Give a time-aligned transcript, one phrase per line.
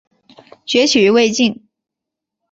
[0.65, 1.67] 崛起于魏晋。